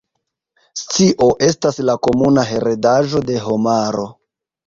[0.83, 4.09] Scio estas la komuna heredaĵo de homaro.